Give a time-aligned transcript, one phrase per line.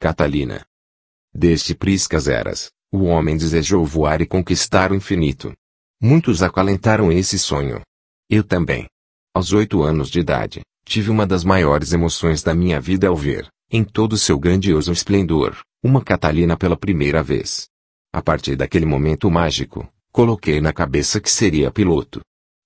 [0.00, 0.64] Catalina.
[1.34, 5.52] Desde priscas eras, o homem desejou voar e conquistar o infinito.
[6.00, 7.82] Muitos acalentaram esse sonho.
[8.30, 8.86] Eu também.
[9.34, 13.48] Aos oito anos de idade, tive uma das maiores emoções da minha vida ao ver,
[13.68, 17.66] em todo seu grandioso esplendor, uma Catalina pela primeira vez.
[18.12, 22.20] A partir daquele momento mágico, coloquei na cabeça que seria piloto.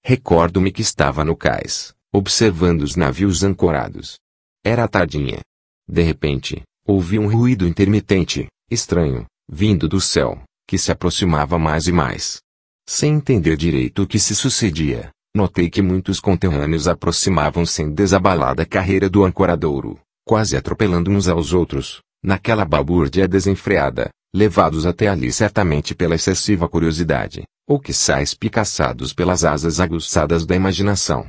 [0.05, 4.19] Recordo-me que estava no cais, observando os navios ancorados.
[4.63, 5.41] Era tardinha.
[5.89, 11.93] De repente, ouvi um ruído intermitente, estranho, vindo do céu, que se aproximava mais e
[11.93, 12.41] mais.
[12.89, 19.09] Sem entender direito o que se sucedia, notei que muitos conterrâneos aproximavam-se em desabalada carreira
[19.09, 26.17] do ancoradouro, quase atropelando uns aos outros, naquela balbúrdia desenfreada, levados até ali certamente pela
[26.17, 31.27] excessiva curiosidade, ou que sais picaçados pelas asas aguçadas da imaginação.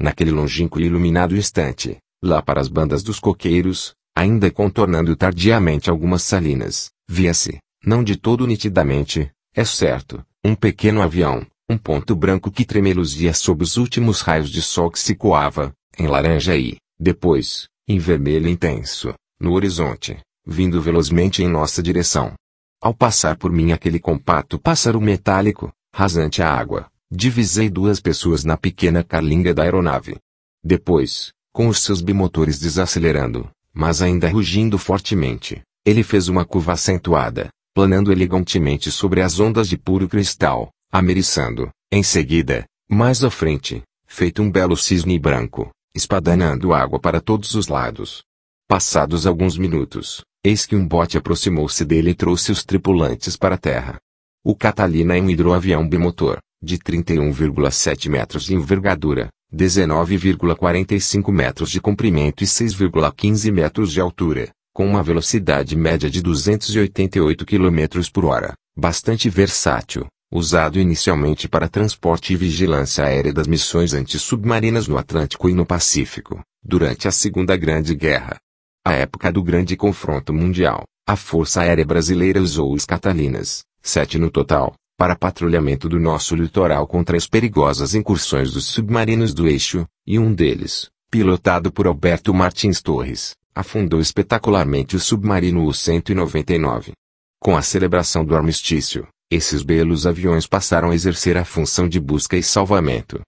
[0.00, 6.22] Naquele longínquo e iluminado instante, lá para as bandas dos coqueiros, ainda contornando tardiamente algumas
[6.22, 12.64] salinas, via-se, não de todo nitidamente, é certo, um pequeno avião, um ponto branco que
[12.64, 17.98] tremeluzia sob os últimos raios de sol que se coava, em laranja e, depois, em
[17.98, 22.34] vermelho intenso, no horizonte, vindo velozmente em nossa direção.
[22.80, 28.56] Ao passar por mim aquele compacto pássaro metálico, rasante a água, divisei duas pessoas na
[28.56, 30.16] pequena carlinga da aeronave.
[30.62, 37.48] Depois, com os seus bimotores desacelerando, mas ainda rugindo fortemente, ele fez uma curva acentuada,
[37.74, 44.40] planando elegantemente sobre as ondas de puro cristal, ameriçando, em seguida, mais à frente, feito
[44.40, 48.22] um belo cisne branco, espadanando água para todos os lados.
[48.68, 53.58] Passados alguns minutos, eis que um bote aproximou-se dele e trouxe os tripulantes para a
[53.58, 53.98] terra.
[54.44, 62.42] O Catalina é um hidroavião bimotor, de 31,7 metros de envergadura, 19,45 metros de comprimento
[62.42, 69.30] e 6,15 metros de altura, com uma velocidade média de 288 km por hora, bastante
[69.30, 75.64] versátil, usado inicialmente para transporte e vigilância aérea das missões antissubmarinas no Atlântico e no
[75.64, 78.36] Pacífico, durante a Segunda Grande Guerra.
[78.84, 84.30] À época do grande confronto mundial, a Força Aérea Brasileira usou os Catalinas, sete no
[84.30, 90.18] total, para patrulhamento do nosso litoral contra as perigosas incursões dos submarinos do eixo, e
[90.18, 96.92] um deles, pilotado por Alberto Martins Torres, afundou espetacularmente o submarino U-199.
[97.38, 102.34] Com a celebração do armistício, esses belos aviões passaram a exercer a função de busca
[102.34, 103.20] e salvamento.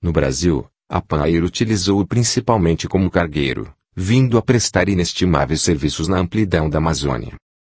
[0.00, 6.70] No Brasil, a Panair utilizou-o principalmente como cargueiro, vindo a prestar inestimáveis serviços na amplidão
[6.70, 7.34] da Amazônia.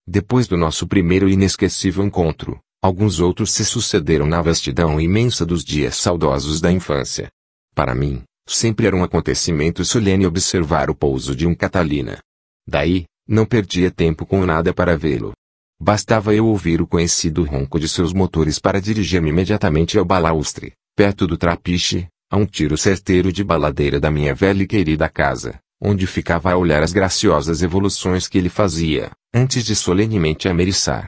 [0.07, 5.95] Depois do nosso primeiro inesquecível encontro, alguns outros se sucederam na vastidão imensa dos dias
[5.95, 7.29] saudosos da infância.
[7.73, 12.19] Para mim, Sempre era um acontecimento solene observar o pouso de um Catalina.
[12.65, 15.33] Daí, não perdia tempo com nada para vê-lo.
[15.79, 21.27] Bastava eu ouvir o conhecido ronco de seus motores para dirigir-me imediatamente ao balaustre, perto
[21.27, 26.07] do trapiche, a um tiro certeiro de baladeira da minha velha e querida casa, onde
[26.07, 31.07] ficava a olhar as graciosas evoluções que ele fazia, antes de solenemente ameriçar.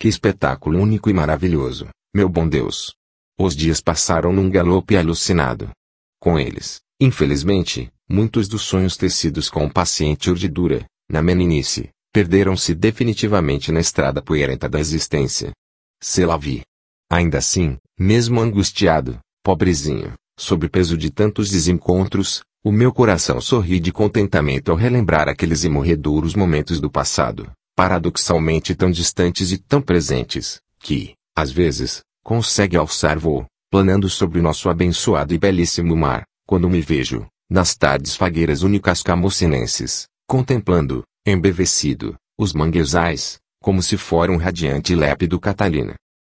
[0.00, 2.94] Que espetáculo único e maravilhoso, meu bom Deus!
[3.36, 5.70] Os dias passaram num galope alucinado.
[6.20, 13.80] Com eles, infelizmente, muitos dos sonhos tecidos com paciente urdidura, na meninice, perderam-se definitivamente na
[13.80, 15.50] estrada poeirenta da existência.
[16.00, 16.62] Se lá vi.
[17.10, 23.90] Ainda assim, mesmo angustiado, pobrezinho, sob peso de tantos desencontros, o meu coração sorri de
[23.90, 31.14] contentamento ao relembrar aqueles imorredouros momentos do passado, paradoxalmente tão distantes e tão presentes, que,
[31.32, 37.24] às vezes, consegue alçar voo, planando sobre nosso abençoado e belíssimo mar, quando me vejo,
[37.48, 45.38] nas tardes fagueiras únicas camocinenses, contemplando, embevecido, os manguezais, como se fora um radiante lépido
[45.38, 45.94] Catalina.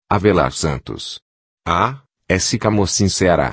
[0.09, 1.19] Avelar Santos.
[1.67, 2.03] A.
[2.29, 2.57] S.
[2.57, 3.51] Camocim Ceará.